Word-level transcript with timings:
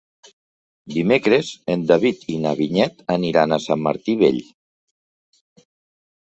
Dimecres 0.93 1.51
en 1.73 1.83
David 1.91 2.25
i 2.37 2.39
na 2.47 2.55
Vinyet 2.63 3.05
aniran 3.19 3.53
a 3.53 3.63
Sant 3.69 3.87
Martí 3.91 4.19
Vell. 4.25 4.43